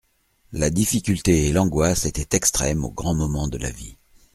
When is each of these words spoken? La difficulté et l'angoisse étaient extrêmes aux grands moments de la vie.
La 0.51 0.71
difficulté 0.71 1.45
et 1.47 1.51
l'angoisse 1.51 2.05
étaient 2.07 2.35
extrêmes 2.35 2.85
aux 2.85 2.89
grands 2.91 3.13
moments 3.13 3.47
de 3.47 3.59
la 3.59 3.69
vie. 3.69 3.97